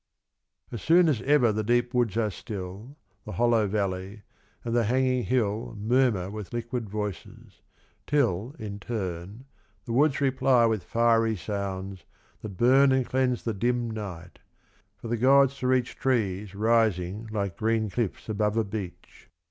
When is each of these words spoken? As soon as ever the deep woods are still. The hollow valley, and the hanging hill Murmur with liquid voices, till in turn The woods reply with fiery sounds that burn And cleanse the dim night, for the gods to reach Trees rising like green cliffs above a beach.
As 0.71 0.81
soon 0.81 1.07
as 1.07 1.21
ever 1.21 1.51
the 1.51 1.63
deep 1.63 1.93
woods 1.93 2.17
are 2.17 2.31
still. 2.31 2.97
The 3.23 3.33
hollow 3.33 3.67
valley, 3.67 4.23
and 4.65 4.75
the 4.75 4.85
hanging 4.85 5.25
hill 5.25 5.75
Murmur 5.79 6.31
with 6.31 6.51
liquid 6.53 6.89
voices, 6.89 7.61
till 8.07 8.55
in 8.57 8.79
turn 8.79 9.45
The 9.85 9.93
woods 9.93 10.19
reply 10.19 10.65
with 10.65 10.81
fiery 10.85 11.35
sounds 11.35 12.05
that 12.41 12.57
burn 12.57 12.91
And 12.91 13.05
cleanse 13.05 13.43
the 13.43 13.53
dim 13.53 13.91
night, 13.91 14.39
for 14.97 15.07
the 15.07 15.17
gods 15.17 15.59
to 15.59 15.67
reach 15.67 15.95
Trees 15.97 16.55
rising 16.55 17.27
like 17.31 17.55
green 17.55 17.91
cliffs 17.91 18.27
above 18.27 18.57
a 18.57 18.63
beach. 18.63 19.29